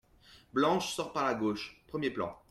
Blanche 0.51 0.95
sort 0.95 1.13
par 1.13 1.25
la 1.25 1.35
gauche, 1.35 1.83
premier 1.87 2.09
plan. 2.09 2.35